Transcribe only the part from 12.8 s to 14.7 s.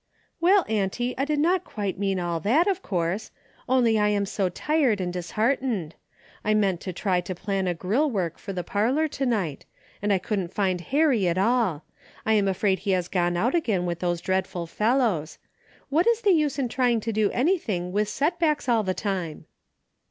has gone out again with those dreadful